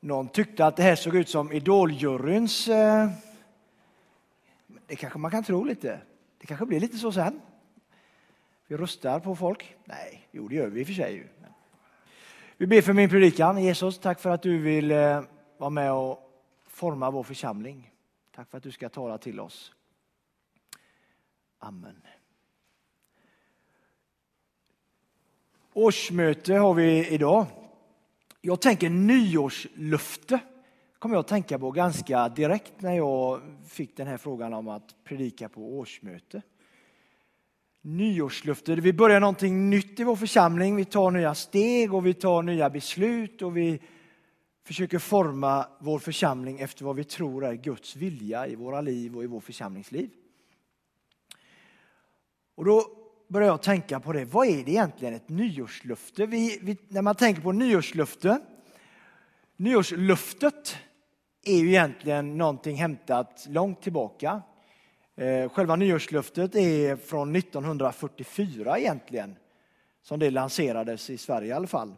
[0.00, 2.68] Någon tyckte att det här såg ut som Idoljuryns...
[2.68, 3.10] Eh,
[4.86, 6.00] det kanske man kan tro lite.
[6.38, 7.40] Det kanske blir lite så sen.
[8.66, 9.76] Vi röstar på folk.
[9.84, 11.28] Nej, jo det gör vi i och för sig.
[12.56, 13.62] Vi ber för min predikan.
[13.62, 15.22] Jesus, tack för att du vill eh,
[15.58, 16.30] vara med och
[16.66, 17.92] forma vår församling.
[18.34, 19.72] Tack för att du ska tala till oss.
[21.58, 22.02] Amen.
[25.72, 27.46] Årsmöte har vi idag.
[28.40, 30.40] Jag tänker nyårslöfte
[31.00, 35.04] kommer jag att tänka på ganska direkt när jag fick den här frågan om att
[35.04, 36.42] predika på årsmöte.
[37.82, 42.42] Nyårslöfte, vi börjar någonting nytt i vår församling, vi tar nya steg och vi tar
[42.42, 43.80] nya beslut och vi
[44.66, 49.24] försöker forma vår församling efter vad vi tror är Guds vilja i våra liv och
[49.24, 50.10] i vår församlingsliv.
[52.54, 52.99] Och då
[53.30, 54.24] börjar jag tänka på det.
[54.24, 56.26] Vad är det egentligen ett nyårslöfte?
[56.26, 58.40] Vi, vi, när man tänker på nyårslöfte,
[59.56, 60.76] nyårslöftet
[61.44, 64.42] är ju egentligen någonting hämtat långt tillbaka.
[65.16, 69.36] Eh, själva nyårslöftet är från 1944 egentligen,
[70.02, 71.94] som det lanserades i Sverige i alla fall.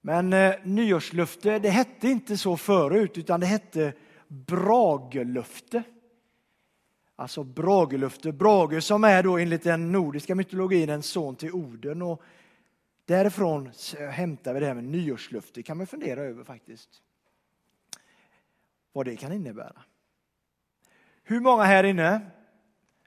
[0.00, 3.92] Men eh, nyårslöfte, det hette inte så förut, utan det hette
[4.28, 5.82] Bragelöfte.
[7.20, 8.32] Alltså Bragelöfte.
[8.32, 12.02] Brage som är då enligt den nordiska mytologin en son till Oden.
[12.02, 12.22] Och
[13.04, 13.72] därifrån
[14.10, 15.62] hämtar vi det här med nyårslöfte.
[15.62, 17.02] kan man fundera över faktiskt.
[18.92, 19.82] Vad det kan innebära.
[21.22, 22.20] Hur många här inne,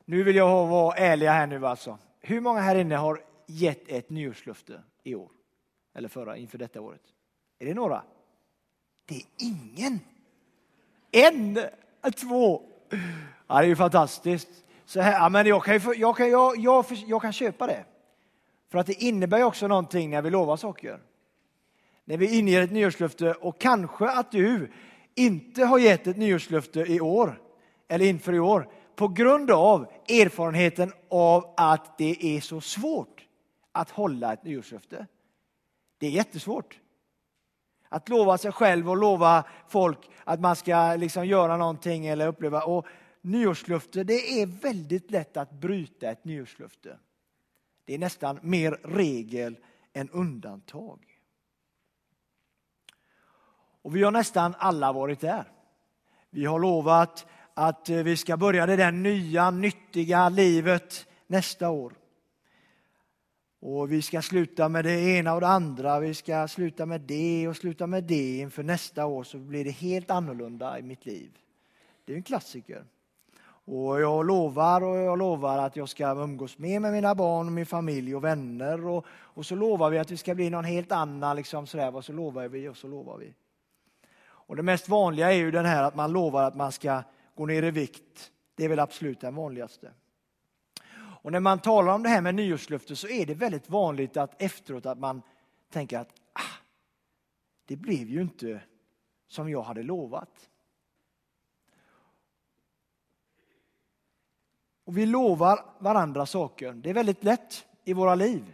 [0.06, 1.98] nu vill jag vara ärliga här nu alltså.
[2.20, 5.32] Hur många här inne har gett ett nyårslöfte i år?
[5.94, 7.04] Eller förra, inför detta året?
[7.60, 8.04] Är det några?
[9.06, 10.00] Det är ingen.
[11.12, 11.60] En,
[12.16, 12.71] två.
[13.48, 14.50] Ja, det är ju fantastiskt.
[14.86, 17.86] Så här, ja, men jag, kan, jag, kan, jag, jag, jag kan köpa det.
[18.72, 21.00] För att det innebär ju också någonting när vi lovar saker.
[22.06, 24.72] När vi inger ett nyårslöfte och kanske att du
[25.16, 27.42] inte har gett ett nyårslöfte i år
[27.88, 33.28] eller inför i år på grund av erfarenheten av att det är så svårt
[33.72, 35.08] att hålla ett nyårslöfte.
[35.98, 36.80] Det är jättesvårt.
[37.94, 42.64] Att lova sig själv och lova folk att man ska liksom göra någonting eller uppleva.
[42.64, 42.86] Och
[43.22, 46.98] nyårslöfte, det är väldigt lätt att bryta ett nyårslöfte.
[47.86, 49.58] Det är nästan mer regel
[49.94, 51.00] än undantag.
[53.82, 55.52] Och vi har nästan alla varit där.
[56.30, 61.94] Vi har lovat att eh, vi ska börja det där nya, nyttiga livet nästa år.
[63.64, 67.48] Och vi ska sluta med det ena och det andra, vi ska sluta med det
[67.48, 68.38] och sluta med det.
[68.38, 71.32] Inför nästa år så blir det helt annorlunda i mitt liv.
[72.06, 72.86] Det är en klassiker.
[73.66, 77.54] Och jag lovar och jag lovar att jag ska umgås mer med mina barn, och
[77.54, 78.86] min familj och vänner.
[78.86, 82.06] Och, och så lovar vi att vi ska bli någon helt annan, liksom sådär, och
[82.06, 83.34] så lovar vi och så lovar vi.
[84.24, 87.04] Och det mest vanliga är ju den här att man lovar att man ska
[87.36, 88.32] gå ner i vikt.
[88.56, 89.92] Det är väl absolut den vanligaste.
[91.22, 94.42] Och när man talar om det här med nyårslöfte så är det väldigt vanligt att
[94.42, 95.22] efteråt att man
[95.70, 96.58] tänker att ah,
[97.66, 98.62] det blev ju inte
[99.28, 100.50] som jag hade lovat.
[104.86, 106.74] Och vi lovar varandra saker.
[106.74, 108.54] Det är väldigt lätt i våra liv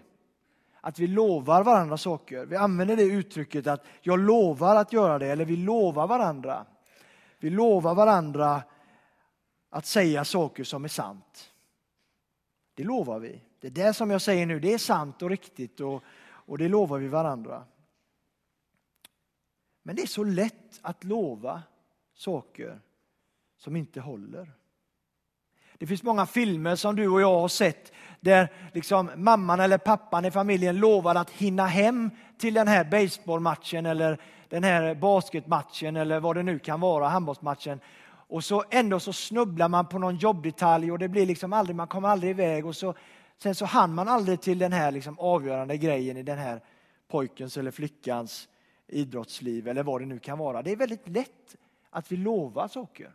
[0.88, 2.46] att vi lovar varandra saker.
[2.46, 6.66] Vi använder det uttrycket att jag lovar att göra det, eller vi lovar varandra.
[7.40, 8.64] Vi lovar varandra
[9.70, 11.54] att säga saker som är sant.
[12.78, 13.42] Det lovar vi.
[13.60, 16.98] Det där som jag säger nu, det är sant och riktigt och, och det lovar
[17.00, 17.64] vi varandra.
[19.84, 21.64] Men det är så lätt att lova
[22.14, 22.80] saker
[23.58, 24.52] som inte håller.
[25.78, 30.26] Det finns många filmer som du och jag har sett där liksom mamman eller pappan
[30.26, 36.20] i familjen lovar att hinna hem till den här baseballmatchen eller den här basketmatchen eller
[36.20, 37.80] vad det nu kan vara, handbollsmatchen.
[38.28, 41.88] Och så ändå så snubblar man på någon jobbdetalj och det blir liksom aldrig, man
[41.88, 42.94] kommer aldrig iväg och så,
[43.38, 46.62] sen så hann man aldrig till den här liksom avgörande grejen i den här
[47.08, 48.50] pojkens eller flickans
[48.88, 50.62] idrottsliv eller vad det nu kan vara.
[50.62, 51.56] Det är väldigt lätt
[51.90, 53.14] att vi lovar saker.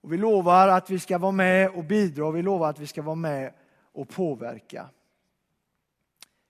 [0.00, 2.86] Och vi lovar att vi ska vara med och bidra, och vi lovar att vi
[2.86, 3.52] ska vara med
[3.92, 4.90] och påverka.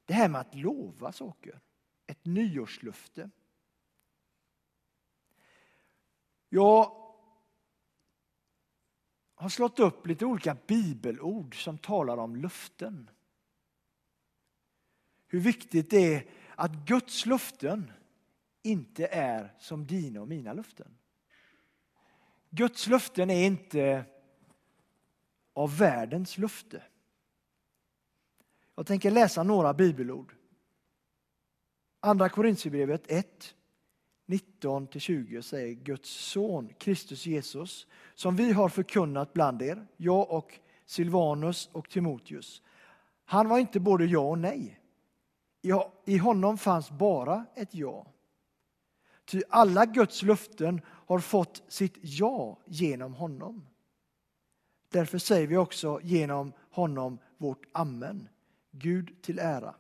[0.05, 1.61] Det här med att lova saker,
[2.07, 3.31] ett nyårslöfte.
[6.49, 6.93] Jag
[9.35, 13.11] har slått upp lite olika bibelord som talar om löften.
[15.27, 17.93] Hur viktigt det är att Guds löften
[18.63, 20.99] inte är som dina och mina löften.
[22.51, 24.05] Guds löften är inte
[25.53, 26.83] av världens löfte.
[28.75, 30.35] Jag tänker läsa några bibelord.
[32.01, 33.55] Andra Korintierbrevet 1,
[34.27, 41.69] 19-20 säger Guds son Kristus Jesus, som vi har förkunnat bland er, jag och Silvanus
[41.73, 42.63] och Timoteus.
[43.25, 44.81] Han var inte både ja och nej.
[46.05, 48.07] I honom fanns bara ett ja.
[49.25, 53.67] Ty alla Guds löften har fått sitt ja genom honom.
[54.89, 58.29] Därför säger vi också genom honom vårt amen.
[58.71, 59.75] Gud till ära.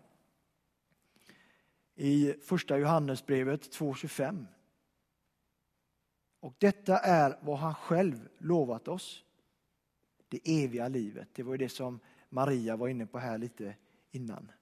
[1.98, 4.46] I första Johannesbrevet 2.25.
[6.40, 9.24] Och detta är vad han själv lovat oss.
[10.28, 11.28] Det eviga livet.
[11.32, 13.76] Det var ju det som Maria var inne på här lite
[14.10, 14.52] innan.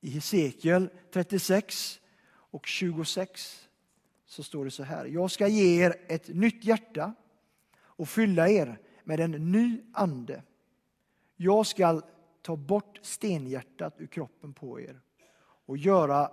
[0.00, 3.68] I Hesekiel 36 och 26
[4.26, 5.06] så står det så här.
[5.06, 7.14] Jag ska ge er ett nytt hjärta
[7.78, 10.42] och fylla er med en ny ande.
[11.36, 12.02] Jag ska
[12.42, 15.00] ta bort stenhjärtat ur kroppen på er
[15.70, 16.32] och göra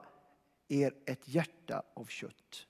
[0.67, 2.67] er ett hjärta av kött.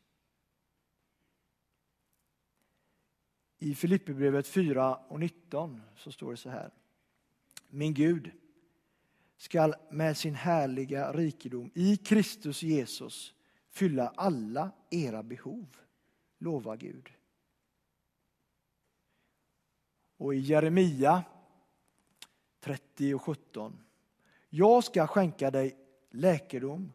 [3.58, 6.72] I Filipperbrevet 4 och 19 så står det så här.
[7.70, 8.32] Min Gud
[9.38, 13.34] skall med sin härliga rikedom i Kristus Jesus
[13.70, 15.78] fylla alla era behov.
[16.38, 17.10] Lova Gud.
[20.18, 21.24] Och i Jeremia
[22.60, 23.84] 30 och 17.
[24.50, 25.87] Jag ska skänka dig
[26.18, 26.94] läkedom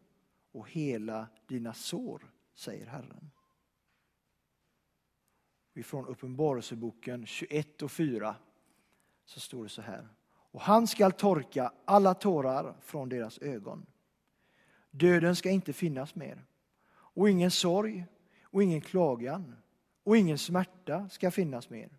[0.52, 3.30] och hela dina sår, säger Herren.
[5.74, 8.36] Ifrån Uppenbarelseboken 21 och 4
[9.24, 10.08] så står det så här.
[10.28, 13.86] Och han skall torka alla tårar från deras ögon.
[14.90, 16.44] Döden ska inte finnas mer.
[16.90, 18.04] Och ingen sorg
[18.42, 19.56] och ingen klagan
[20.02, 21.98] och ingen smärta ska finnas mer.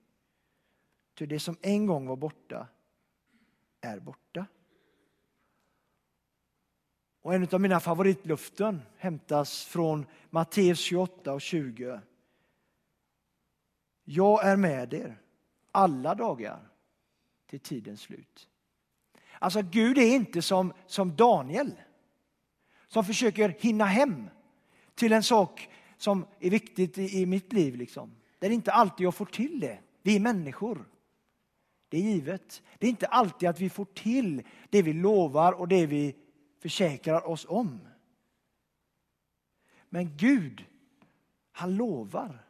[1.14, 2.68] Ty det som en gång var borta
[3.82, 4.46] är borta.
[7.24, 12.02] Och en av mina favoritluften hämtas från Matteus 28 och 20.
[14.04, 15.22] Jag är med er
[15.72, 16.60] alla dagar
[17.50, 18.50] till tidens slut.
[19.40, 21.72] Alltså Gud är inte som, som Daniel
[22.88, 24.30] som försöker hinna hem
[24.96, 27.76] till en sak som är viktigt i, i mitt liv.
[27.76, 28.16] Liksom.
[28.40, 29.80] Det är inte alltid jag får till det.
[30.02, 30.86] Vi är människor.
[31.90, 32.62] Det är givet.
[32.78, 36.16] Det är inte alltid att vi får till det vi lovar och det vi
[36.64, 37.88] försäkrar oss om.
[39.90, 40.66] Men Gud,
[41.52, 42.46] han lovar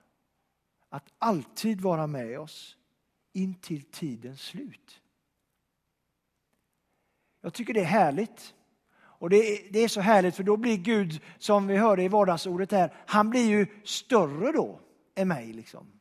[0.90, 2.78] att alltid vara med oss
[3.32, 5.02] in till tidens slut.
[7.42, 8.54] Jag tycker det är härligt.
[8.96, 12.08] Och det är, det är så härligt för då blir Gud, som vi hörde i
[12.08, 14.80] vardagsordet här, han blir ju större då
[15.16, 15.54] än mig.
[15.54, 16.00] Liksom.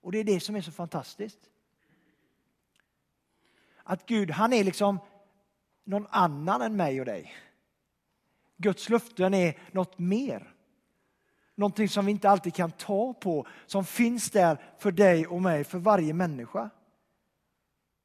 [0.00, 1.40] Och det är det som är så fantastiskt.
[3.82, 4.98] Att Gud, han är liksom
[5.84, 7.34] någon annan än mig och dig.
[8.62, 10.54] Guds löften är något mer.
[11.54, 15.64] Någonting som vi inte alltid kan ta på, som finns där för dig och mig,
[15.64, 16.70] för varje människa.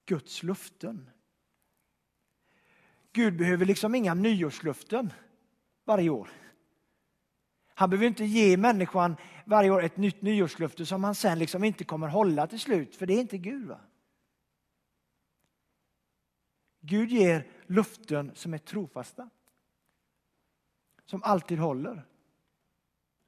[0.06, 1.09] Guds löften.
[3.13, 5.13] Gud behöver liksom inga nyårslöften
[5.86, 6.30] varje år.
[7.74, 9.15] Han behöver inte ge människan
[9.45, 13.06] varje år ett nytt nyårslöfte som han sen liksom inte kommer hålla till slut, för
[13.06, 13.68] det är inte Gud.
[13.68, 13.80] Va?
[16.80, 19.30] Gud ger löften som är trofasta.
[21.07, 22.06] Som alltid håller.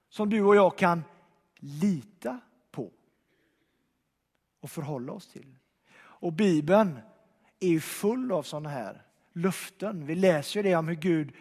[0.09, 1.03] Som du och jag kan
[1.55, 2.39] lita
[2.71, 2.91] på
[4.59, 5.55] och förhålla oss till.
[5.99, 6.99] Och Bibeln
[7.59, 9.01] är full av sådana här
[9.33, 10.05] löften.
[10.05, 11.33] Vi läser det om hur Gud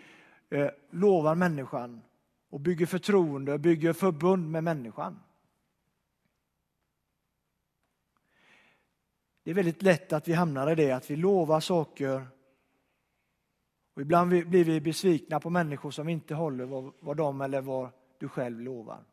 [0.50, 2.02] eh, lovar människan
[2.50, 5.20] och bygger förtroende och bygger förbund med människan.
[9.42, 12.26] Det är väldigt lätt att vi hamnar i det, att vi lovar saker
[13.98, 17.90] och ibland blir vi besvikna på människor som inte håller vad, vad de eller vad
[18.18, 19.04] du själv lovar.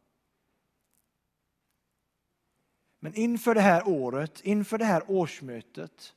[3.00, 6.15] Men inför det här året, inför det här årsmötet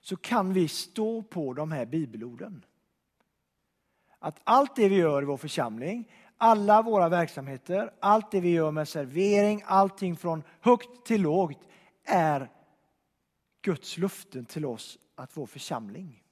[0.00, 2.64] så kan vi stå på de här bibelorden.
[4.18, 8.70] Att allt det vi gör i vår församling, alla våra verksamheter, allt det vi gör
[8.70, 11.68] med servering, allting från högt till lågt
[12.04, 12.50] är
[13.62, 16.22] Guds luften till oss att vår församling.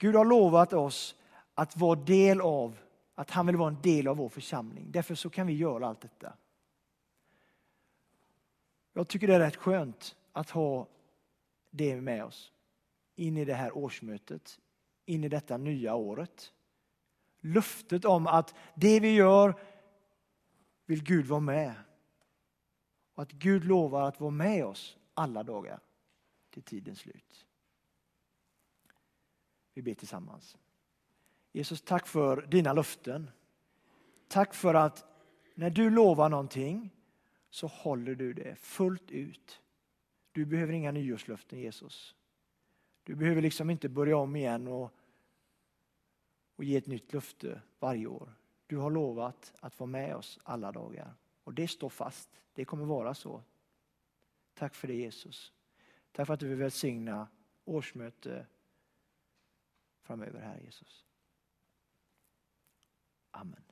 [0.00, 1.16] Gud har lovat oss
[1.54, 2.78] att vara del av,
[3.14, 4.86] att han vill vara en del av vår församling.
[4.90, 6.32] Därför så kan vi göra allt detta.
[8.92, 10.88] Jag tycker det är rätt skönt att ha
[11.70, 12.52] det med oss
[13.16, 14.60] in i det här årsmötet,
[15.06, 16.52] in i detta nya året.
[17.40, 19.54] Löftet om att det vi gör
[20.86, 21.74] vill Gud vara med.
[23.14, 25.80] Och att Gud lovar att vara med oss alla dagar
[26.50, 27.46] till tidens slut.
[29.80, 30.56] Vi ber tillsammans.
[31.52, 33.30] Jesus, tack för dina löften.
[34.28, 35.04] Tack för att
[35.54, 36.90] när du lovar någonting
[37.50, 39.60] så håller du det fullt ut.
[40.32, 42.14] Du behöver inga nyårslöften Jesus.
[43.02, 44.92] Du behöver liksom inte börja om igen och,
[46.56, 48.32] och ge ett nytt löfte varje år.
[48.66, 51.14] Du har lovat att vara med oss alla dagar.
[51.44, 52.30] Och det står fast.
[52.54, 53.42] Det kommer vara så.
[54.54, 55.52] Tack för det Jesus.
[56.12, 57.28] Tack för att du vill välsigna
[57.64, 58.46] årsmöte
[60.10, 61.04] framöver här Jesus.
[63.30, 63.69] Amen.